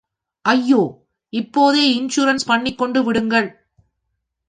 [0.45, 0.79] ஐயா
[1.33, 3.49] இப்போதே இன்ஷூரன்ஸ் பண்ணிக்கொண்டு விடுங்கள்.